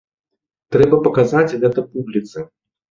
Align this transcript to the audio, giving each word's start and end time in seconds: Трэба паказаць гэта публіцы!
Трэба 0.75 1.01
паказаць 1.09 1.57
гэта 1.67 1.87
публіцы! 1.95 2.49